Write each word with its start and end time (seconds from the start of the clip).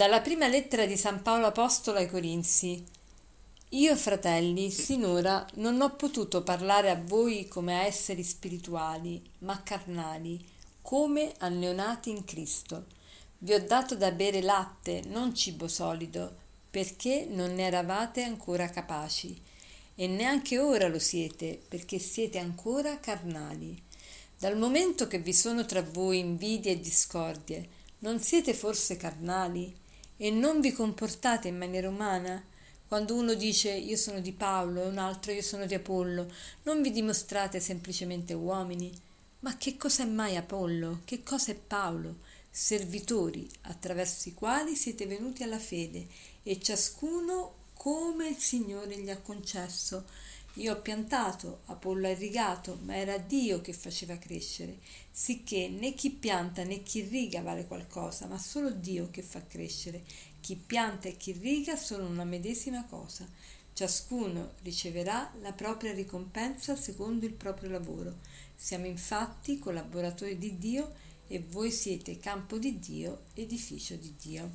Dalla 0.00 0.22
prima 0.22 0.48
lettera 0.48 0.86
di 0.86 0.96
San 0.96 1.20
Paolo 1.20 1.48
Apostolo 1.48 1.98
ai 1.98 2.08
Corinzi. 2.08 2.82
Io, 3.68 3.94
fratelli, 3.96 4.70
sinora 4.70 5.46
non 5.56 5.78
ho 5.82 5.94
potuto 5.94 6.42
parlare 6.42 6.88
a 6.88 6.98
voi 6.98 7.46
come 7.48 7.78
a 7.78 7.82
esseri 7.82 8.22
spirituali, 8.22 9.22
ma 9.40 9.62
carnali, 9.62 10.42
come 10.80 11.34
a 11.40 11.48
neonati 11.48 12.08
in 12.08 12.24
Cristo. 12.24 12.86
Vi 13.36 13.52
ho 13.52 13.62
dato 13.62 13.94
da 13.94 14.10
bere 14.10 14.40
latte, 14.40 15.02
non 15.08 15.34
cibo 15.34 15.68
solido, 15.68 16.34
perché 16.70 17.26
non 17.28 17.52
ne 17.52 17.64
eravate 17.64 18.22
ancora 18.22 18.70
capaci. 18.70 19.38
E 19.94 20.06
neanche 20.06 20.58
ora 20.58 20.88
lo 20.88 20.98
siete, 20.98 21.60
perché 21.68 21.98
siete 21.98 22.38
ancora 22.38 22.98
carnali. 23.00 23.78
Dal 24.38 24.56
momento 24.56 25.06
che 25.06 25.18
vi 25.18 25.34
sono 25.34 25.66
tra 25.66 25.82
voi 25.82 26.20
invidie 26.20 26.72
e 26.72 26.80
discordie, 26.80 27.68
non 27.98 28.18
siete 28.18 28.54
forse 28.54 28.96
carnali 28.96 29.79
e 30.22 30.30
non 30.30 30.60
vi 30.60 30.72
comportate 30.72 31.48
in 31.48 31.56
maniera 31.56 31.88
umana? 31.88 32.44
Quando 32.86 33.14
uno 33.14 33.32
dice 33.32 33.70
io 33.70 33.96
sono 33.96 34.20
di 34.20 34.32
Paolo 34.32 34.82
e 34.82 34.88
un 34.88 34.98
altro 34.98 35.32
io 35.32 35.40
sono 35.40 35.64
di 35.64 35.72
Apollo, 35.72 36.30
non 36.64 36.82
vi 36.82 36.90
dimostrate 36.90 37.58
semplicemente 37.58 38.34
uomini? 38.34 38.92
Ma 39.40 39.56
che 39.56 39.78
cos'è 39.78 40.04
mai 40.04 40.36
Apollo? 40.36 41.00
Che 41.06 41.22
cosa 41.22 41.52
è 41.52 41.54
Paolo? 41.54 42.16
Servitori 42.50 43.48
attraverso 43.62 44.28
i 44.28 44.34
quali 44.34 44.76
siete 44.76 45.06
venuti 45.06 45.42
alla 45.42 45.58
fede 45.58 46.06
e 46.42 46.60
ciascuno 46.60 47.54
come 47.72 48.28
il 48.28 48.36
Signore 48.36 48.98
gli 48.98 49.08
ha 49.08 49.16
concesso 49.16 50.04
io 50.54 50.72
ho 50.72 50.80
piantato, 50.80 51.60
Apollo 51.66 52.08
ha 52.08 52.10
irrigato, 52.10 52.78
ma 52.82 52.96
era 52.96 53.18
Dio 53.18 53.60
che 53.60 53.72
faceva 53.72 54.18
crescere, 54.18 54.78
sicché 55.10 55.68
né 55.68 55.94
chi 55.94 56.10
pianta 56.10 56.64
né 56.64 56.82
chi 56.82 57.02
riga 57.02 57.40
vale 57.40 57.66
qualcosa, 57.66 58.26
ma 58.26 58.36
solo 58.36 58.70
Dio 58.70 59.10
che 59.10 59.22
fa 59.22 59.46
crescere. 59.46 60.02
Chi 60.40 60.56
pianta 60.56 61.08
e 61.08 61.16
chi 61.16 61.32
riga 61.32 61.76
sono 61.76 62.08
una 62.08 62.24
medesima 62.24 62.84
cosa. 62.84 63.28
Ciascuno 63.72 64.54
riceverà 64.62 65.32
la 65.40 65.52
propria 65.52 65.92
ricompensa 65.92 66.74
secondo 66.74 67.26
il 67.26 67.32
proprio 67.32 67.70
lavoro. 67.70 68.18
Siamo 68.54 68.86
infatti 68.86 69.58
collaboratori 69.58 70.36
di 70.36 70.58
Dio 70.58 70.92
e 71.28 71.38
voi 71.48 71.70
siete 71.70 72.18
campo 72.18 72.58
di 72.58 72.78
Dio, 72.80 73.22
edificio 73.34 73.94
di 73.94 74.14
Dio. 74.20 74.50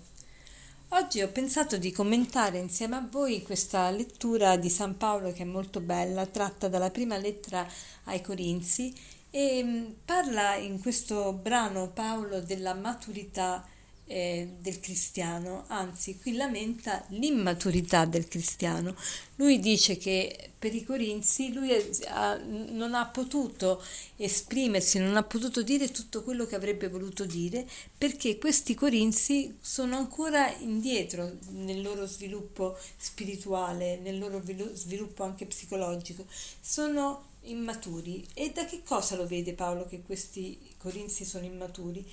Oggi 0.90 1.22
ho 1.22 1.28
pensato 1.30 1.78
di 1.78 1.92
commentare 1.92 2.60
insieme 2.60 2.96
a 2.96 3.08
voi 3.10 3.42
questa 3.42 3.90
lettura 3.90 4.56
di 4.56 4.70
San 4.70 4.98
Paolo 4.98 5.34
che 5.34 5.42
è 5.42 5.46
molto 5.46 5.80
bella, 5.80 6.28
tratta 6.28 6.68
dalla 6.68 6.92
prima 6.92 7.18
lettera 7.18 7.68
ai 8.04 8.22
Corinzi 8.22 8.94
e 9.32 9.64
mm, 9.64 9.86
parla 10.06 10.56
in 10.56 10.80
questo 10.80 11.34
brano 11.34 11.90
Paolo 11.90 12.40
della 12.40 12.76
maturità 12.76 13.68
eh, 14.06 14.56
del 14.60 14.80
cristiano, 14.80 15.66
anzi 15.68 16.20
qui 16.20 16.34
lamenta 16.36 17.04
l'immaturità 17.10 18.06
del 18.06 18.28
cristiano. 18.28 18.96
Lui 19.36 19.60
dice 19.60 19.98
che 19.98 20.45
per 20.66 20.74
i 20.74 20.84
Corinzi 20.84 21.54
lui 21.54 21.70
ha, 22.08 22.36
non 22.38 22.96
ha 22.96 23.06
potuto 23.06 23.84
esprimersi, 24.16 24.98
non 24.98 25.16
ha 25.16 25.22
potuto 25.22 25.62
dire 25.62 25.92
tutto 25.92 26.24
quello 26.24 26.48
che 26.48 26.56
avrebbe 26.56 26.90
voluto 26.90 27.24
dire 27.24 27.68
perché 27.96 28.40
questi 28.40 28.74
Corinzi 28.74 29.58
sono 29.62 29.96
ancora 29.96 30.52
indietro 30.58 31.38
nel 31.50 31.84
loro 31.84 32.08
sviluppo 32.08 32.76
spirituale, 32.98 34.00
nel 34.00 34.18
loro 34.18 34.42
sviluppo 34.74 35.22
anche 35.22 35.46
psicologico, 35.46 36.26
sono 36.60 37.34
immaturi. 37.42 38.26
E 38.34 38.50
da 38.50 38.66
che 38.66 38.82
cosa 38.84 39.16
lo 39.16 39.28
vede 39.28 39.54
Paolo 39.54 39.86
che 39.86 40.02
questi 40.02 40.58
Corinzi 40.80 41.26
sono 41.26 41.46
immaturi? 41.46 42.04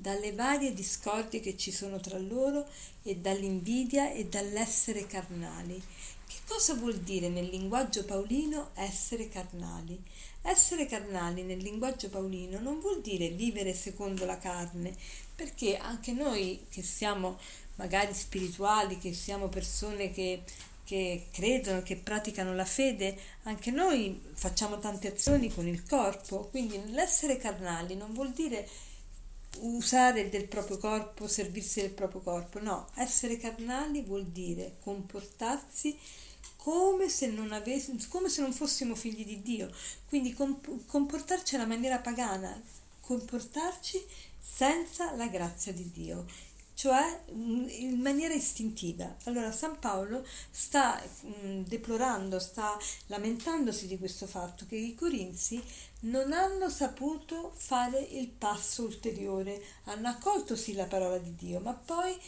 Dalle 0.00 0.32
varie 0.32 0.72
discordie 0.72 1.40
che 1.40 1.58
ci 1.58 1.70
sono 1.70 2.00
tra 2.00 2.16
loro 2.16 2.66
e 3.02 3.16
dall'invidia 3.16 4.12
e 4.12 4.24
dall'essere 4.24 5.06
carnali. 5.06 5.80
Che 6.26 6.36
cosa 6.46 6.72
vuol 6.74 7.00
dire 7.00 7.28
nel 7.28 7.48
linguaggio 7.48 8.06
paolino 8.06 8.70
essere 8.74 9.28
carnali? 9.28 10.02
Essere 10.40 10.86
carnali 10.86 11.42
nel 11.42 11.58
linguaggio 11.58 12.08
paolino 12.08 12.58
non 12.60 12.80
vuol 12.80 13.02
dire 13.02 13.28
vivere 13.28 13.74
secondo 13.74 14.24
la 14.24 14.38
carne, 14.38 14.96
perché 15.36 15.76
anche 15.76 16.12
noi 16.12 16.64
che 16.70 16.82
siamo 16.82 17.38
magari 17.74 18.14
spirituali, 18.14 18.96
che 18.96 19.12
siamo 19.12 19.48
persone 19.48 20.12
che 20.12 20.42
che 20.82 21.28
credono, 21.30 21.82
che 21.82 21.94
praticano 21.94 22.52
la 22.52 22.64
fede, 22.64 23.16
anche 23.44 23.70
noi 23.70 24.20
facciamo 24.32 24.80
tante 24.80 25.06
azioni 25.06 25.48
con 25.54 25.68
il 25.68 25.86
corpo, 25.86 26.48
quindi 26.50 26.80
l'essere 26.90 27.36
carnali 27.36 27.94
non 27.94 28.12
vuol 28.12 28.32
dire 28.32 28.68
usare 29.58 30.28
del 30.28 30.46
proprio 30.46 30.78
corpo, 30.78 31.28
servirsi 31.28 31.80
del 31.80 31.90
proprio 31.90 32.20
corpo, 32.20 32.60
no, 32.60 32.88
essere 32.94 33.36
carnali 33.36 34.02
vuol 34.02 34.26
dire 34.26 34.76
comportarsi 34.82 35.98
come 36.56 37.08
se 37.08 37.26
non, 37.26 37.52
avess- 37.52 38.08
come 38.08 38.28
se 38.28 38.42
non 38.42 38.52
fossimo 38.52 38.94
figli 38.94 39.24
di 39.24 39.42
Dio, 39.42 39.70
quindi 40.08 40.32
comp- 40.34 40.86
comportarci 40.86 41.54
alla 41.54 41.66
maniera 41.66 41.98
pagana, 41.98 42.60
comportarci 43.00 44.04
senza 44.38 45.14
la 45.14 45.26
grazia 45.26 45.72
di 45.72 45.90
Dio 45.90 46.26
cioè 46.80 47.24
mm, 47.30 47.68
in 47.68 48.00
maniera 48.00 48.32
istintiva. 48.32 49.14
Allora 49.24 49.52
San 49.52 49.78
Paolo 49.78 50.26
sta 50.50 50.98
mh, 50.98 51.28
mm, 51.46 51.62
deplorando, 51.64 52.38
sta 52.38 52.74
lamentandosi 53.08 53.86
di 53.86 53.98
questo 53.98 54.26
fatto 54.26 54.64
che 54.64 54.76
i 54.76 54.94
corinzi 54.94 55.62
non 56.04 56.32
hanno 56.32 56.70
saputo 56.70 57.52
fare 57.54 57.98
il 57.98 58.28
passo 58.28 58.84
ulteriore, 58.84 59.62
hanno 59.84 60.08
accolto 60.08 60.56
sì 60.56 60.72
la 60.72 60.86
parola 60.86 61.18
di 61.18 61.34
Dio, 61.34 61.60
ma 61.60 61.74
poi 61.74 62.18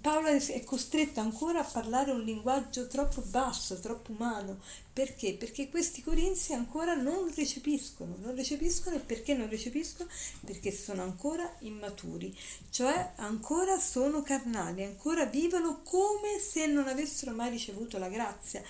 Paolo 0.00 0.26
è 0.26 0.64
costretto 0.64 1.20
ancora 1.20 1.60
a 1.60 1.64
parlare 1.64 2.10
un 2.10 2.22
linguaggio 2.22 2.88
troppo 2.88 3.20
basso, 3.20 3.78
troppo 3.78 4.10
umano. 4.10 4.58
Perché? 4.92 5.34
Perché 5.34 5.70
questi 5.70 6.02
corinzi 6.02 6.52
ancora 6.52 6.94
non 6.94 7.32
recepiscono. 7.32 8.16
Non 8.20 8.34
recepiscono 8.34 8.96
e 8.96 8.98
perché 8.98 9.34
non 9.34 9.48
recepiscono? 9.48 10.08
Perché 10.44 10.72
sono 10.72 11.02
ancora 11.02 11.48
immaturi, 11.60 12.36
cioè 12.70 13.12
ancora 13.16 13.78
sono 13.78 14.22
carnali, 14.22 14.82
ancora 14.82 15.26
vivono 15.26 15.82
come 15.82 16.40
se 16.40 16.66
non 16.66 16.88
avessero 16.88 17.32
mai 17.32 17.50
ricevuto 17.50 17.98
la 17.98 18.08
grazia. 18.08 18.62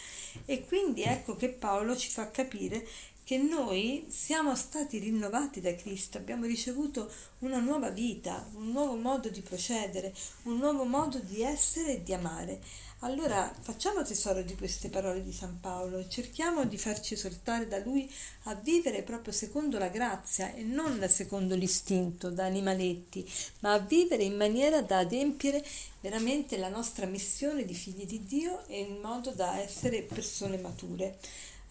E 0.45 0.67
quindi 0.67 1.03
ecco 1.05 1.37
che 1.37 1.49
Paolo 1.49 1.97
ci 1.97 2.11
fa 2.11 2.31
capire 2.31 2.87
che 3.25 3.39
noi 3.39 4.05
siamo 4.11 4.55
stati 4.55 4.99
rinnovati 4.99 5.63
da 5.63 5.75
Cristo, 5.75 6.19
abbiamo 6.19 6.45
ricevuto 6.45 7.11
una 7.39 7.59
nuova 7.59 7.89
vita, 7.89 8.47
un 8.55 8.71
nuovo 8.71 8.97
modo 8.97 9.31
di 9.31 9.41
procedere, 9.41 10.15
un 10.43 10.59
nuovo 10.59 10.85
modo 10.85 11.19
di 11.19 11.43
essere 11.43 11.95
e 11.95 12.03
di 12.03 12.13
amare. 12.13 12.61
Allora 13.01 13.55
facciamo 13.61 14.03
tesoro 14.03 14.43
di 14.43 14.55
queste 14.55 14.89
parole 14.89 15.23
di 15.23 15.33
San 15.33 15.59
Paolo 15.61 16.07
cerchiamo 16.09 16.65
di 16.65 16.79
farci 16.79 17.15
esortare 17.15 17.67
da 17.67 17.79
lui 17.79 18.11
a 18.45 18.55
vivere 18.55 19.03
proprio 19.03 19.33
secondo 19.33 19.79
la 19.79 19.89
grazia 19.89 20.55
e 20.55 20.63
non 20.63 21.07
secondo 21.09 21.55
l'istinto 21.55 22.31
da 22.31 22.45
animaletti, 22.45 23.31
ma 23.61 23.73
a 23.73 23.79
vivere 23.79 24.23
in 24.23 24.37
maniera 24.37 24.81
da 24.81 24.99
adempiere 24.99 25.63
veramente 26.01 26.57
la 26.57 26.69
nostra 26.69 27.05
missione 27.07 27.65
di 27.65 27.75
figli 27.75 28.07
di 28.07 28.25
Dio 28.25 28.67
e 28.69 28.81
in 28.81 29.01
modo 29.01 29.33
da 29.33 29.61
essere 29.61 30.03
persone 30.03 30.59
mature. 30.59 31.19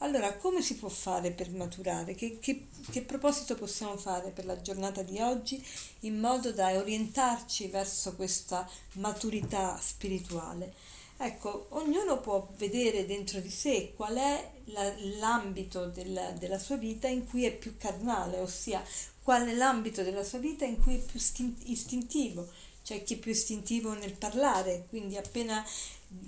Allora, 0.03 0.35
come 0.35 0.61
si 0.61 0.75
può 0.75 0.89
fare 0.89 1.31
per 1.31 1.49
maturare? 1.49 2.13
Che, 2.13 2.37
che, 2.39 2.67
che, 2.91 3.03
proposito 3.03 3.55
possiamo 3.55 3.95
fare 3.95 4.31
per 4.31 4.45
la 4.45 4.61
giornata 4.61 5.01
di 5.01 5.21
oggi 5.21 5.65
in 6.01 6.19
modo 6.19 6.51
da 6.51 6.75
orientarci 6.77 7.67
verso 7.67 8.13
questa 8.13 8.69
maturità 8.95 9.79
spirituale? 9.81 10.73
Ecco, 11.15 11.67
ognuno 11.69 12.19
può 12.19 12.49
vedere 12.57 13.05
dentro 13.05 13.39
di 13.39 13.49
sé 13.49 13.93
qual 13.95 14.15
è 14.15 14.51
la, 14.65 14.93
l'ambito 15.19 15.85
della, 15.85 16.31
della 16.31 16.59
sua 16.59 16.75
vita 16.75 17.07
in 17.07 17.25
cui 17.25 17.45
è 17.45 17.55
più 17.55 17.77
carnale, 17.77 18.39
ossia 18.39 18.83
qual 19.23 19.47
è 19.47 19.53
l'ambito 19.53 20.03
della 20.03 20.25
sua 20.25 20.39
vita 20.39 20.65
in 20.65 20.81
cui 20.83 20.95
è 20.95 20.99
più 20.99 21.17
istintivo 21.63 22.49
c'è 22.83 23.03
chi 23.03 23.15
è 23.15 23.17
più 23.17 23.31
istintivo 23.31 23.93
nel 23.93 24.13
parlare, 24.13 24.85
quindi 24.89 25.17
appena 25.17 25.65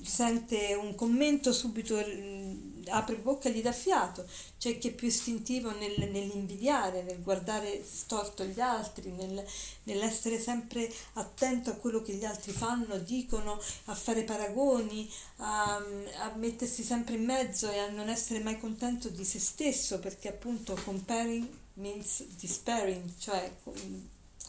sente 0.04 0.74
un 0.74 0.96
commento 0.96 1.54
subito 1.54 1.96
mm, 1.96 2.84
apre 2.88 3.16
bocca 3.18 3.50
e 3.50 3.52
gli 3.52 3.62
dà 3.62 3.72
fiato, 3.72 4.26
c'è 4.58 4.78
chi 4.78 4.90
è 4.90 4.92
più 4.92 5.08
istintivo 5.08 5.72
nel, 5.78 6.10
nell'invidiare, 6.12 7.04
nel 7.04 7.22
guardare 7.22 7.84
storto 7.84 8.44
gli 8.44 8.60
altri, 8.60 9.12
nel, 9.12 9.44
nell'essere 9.84 10.40
sempre 10.40 10.92
attento 11.14 11.72
a 11.72 11.76
quello 11.76 12.02
che 12.02 12.14
gli 12.14 12.26
altri 12.26 12.52
fanno, 12.52 12.98
dicono, 12.98 13.60
a 13.86 13.96
fare 13.96 14.24
paragoni, 14.24 15.12
a, 15.38 15.76
a 15.76 16.34
mettersi 16.36 16.84
sempre 16.84 17.16
in 17.16 17.26
mezzo 17.26 17.70
e 17.72 17.78
a 17.80 17.90
non 17.90 18.10
essere 18.10 18.40
mai 18.40 18.60
contento 18.60 19.10
di 19.10 19.24
se 19.24 19.40
stesso, 19.40 20.00
perché 20.00 20.30
appunto 20.30 20.78
comparing 20.84 21.48
means 21.76 22.24
despairing, 22.40 23.18
cioè 23.20 23.52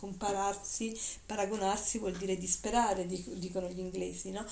compararsi, 0.07 0.97
paragonarsi 1.27 1.99
vuol 1.99 2.13
dire 2.13 2.37
disperare, 2.37 3.07
dicono 3.07 3.69
gli 3.69 3.81
inglesi, 3.81 4.31
no? 4.31 4.45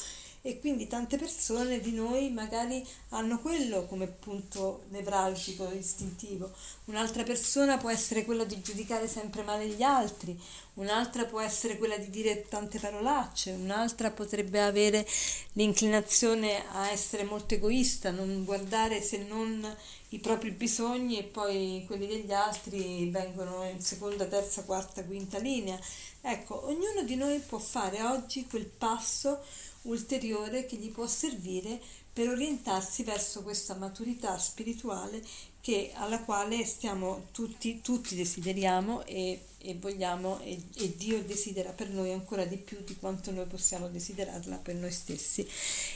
E 0.47 0.61
quindi 0.61 0.87
tante 0.87 1.17
persone 1.17 1.81
di 1.81 1.93
noi 1.93 2.31
magari 2.31 2.87
hanno 3.09 3.41
quello 3.41 3.87
come 3.87 4.07
punto 4.09 4.83
nevralgico, 4.91 5.73
istintivo. 5.73 6.53
Un'altra 6.85 7.23
persona 7.23 7.79
può 7.79 7.89
essere 7.89 8.27
quello 8.27 8.45
di 8.45 8.61
giudicare 8.61 9.09
sempre 9.09 9.43
male 9.43 9.67
gli 9.69 9.81
altri, 9.81 10.39
un'altra 10.75 11.25
può 11.25 11.41
essere 11.41 11.79
quella 11.79 11.97
di 11.97 12.11
dire 12.11 12.47
tante 12.47 12.79
parolacce, 12.79 13.53
un'altra 13.53 14.11
potrebbe 14.11 14.61
avere 14.61 15.07
l'inclinazione 15.55 16.63
a 16.73 16.91
essere 16.91 17.25
molto 17.25 17.55
egoista, 17.55 18.11
non 18.11 18.45
guardare 18.45 19.01
se 19.01 19.25
non 19.27 19.67
i 20.11 20.19
propri 20.19 20.51
bisogni 20.51 21.17
e 21.17 21.23
poi 21.23 21.85
quelli 21.87 22.07
degli 22.07 22.33
altri 22.33 23.09
vengono 23.09 23.65
in 23.65 23.81
seconda, 23.81 24.27
terza, 24.27 24.65
quarta, 24.65 25.03
quinta 25.05 25.39
linea. 25.39 25.79
Ecco, 26.21 26.67
ognuno 26.67 27.03
di 27.03 27.17
noi 27.17 27.39
può 27.39 27.59
fare 27.59 28.03
oggi 28.03 28.47
quel 28.47 28.67
passo 28.67 29.41
ulteriore 29.85 30.67
che 30.67 30.77
gli 30.77 30.91
può 30.91 31.07
servire 31.07 31.81
per 32.13 32.29
orientarsi 32.29 33.03
verso 33.03 33.43
questa 33.43 33.75
maturità 33.75 34.39
spirituale 34.39 35.23
che, 35.61 35.93
alla 35.95 36.21
quale 36.21 36.65
stiamo 36.65 37.29
tutti, 37.33 37.81
tutti 37.81 38.15
desideriamo 38.15 39.05
e, 39.07 39.41
e 39.59 39.75
vogliamo 39.81 40.39
e, 40.41 40.61
e, 40.77 40.95
Dio 40.95 41.23
desidera 41.25 41.71
per 41.71 41.89
noi 41.89 42.13
ancora 42.13 42.45
di 42.45 42.57
più 42.57 42.77
di 42.85 42.95
quanto 42.97 43.31
noi 43.31 43.47
possiamo 43.47 43.89
desiderarla 43.89 44.57
per 44.57 44.75
noi 44.75 44.93
stessi. 44.93 45.45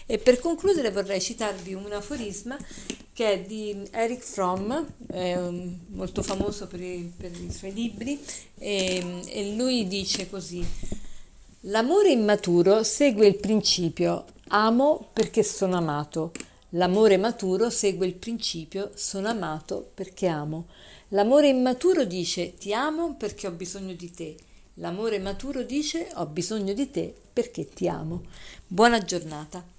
E 0.07 0.19
per 0.19 0.41
concludere 0.41 0.91
vorrei 0.91 1.21
citarvi 1.21 1.75
un 1.75 1.93
aforisma 1.93 2.57
che 3.13 3.33
è 3.33 3.41
di 3.43 3.87
Eric 3.91 4.23
Fromm, 4.23 4.73
um, 5.09 5.79
molto 5.89 6.23
famoso 6.23 6.67
per 6.67 6.81
i, 6.81 7.13
per 7.15 7.31
i 7.33 7.53
suoi 7.53 7.75
libri, 7.75 8.19
e, 8.57 9.23
e 9.27 9.55
lui 9.55 9.87
dice 9.87 10.31
così. 10.31 10.67
L'amore 11.71 12.13
immaturo 12.13 12.83
segue 12.83 13.27
il 13.27 13.37
principio 13.37 14.25
amo 14.49 15.11
perché 15.13 15.43
sono 15.43 15.77
amato. 15.77 16.33
L'amore 16.71 17.19
maturo 17.19 17.69
segue 17.69 18.07
il 18.07 18.15
principio 18.15 18.93
sono 18.95 19.29
amato 19.29 19.91
perché 19.93 20.29
amo. 20.29 20.69
L'amore 21.09 21.49
immaturo 21.49 22.05
dice 22.05 22.55
ti 22.55 22.73
amo 22.73 23.17
perché 23.17 23.49
ho 23.49 23.51
bisogno 23.51 23.93
di 23.93 24.11
te. 24.11 24.35
L'amore 24.77 25.19
maturo 25.19 25.63
dice 25.63 26.09
ho 26.15 26.25
bisogno 26.25 26.73
di 26.73 26.91
te 26.91 27.15
perché 27.35 27.69
ti 27.69 27.87
amo. 27.87 28.23
Buona 28.67 29.05
giornata. 29.05 29.78